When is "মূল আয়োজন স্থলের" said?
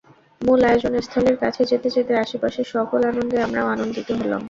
0.41-1.35